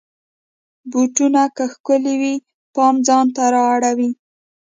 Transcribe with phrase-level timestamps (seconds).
[0.91, 2.35] بوټونه که ښکلې وي،
[2.75, 4.09] پام ځان ته را اړوي.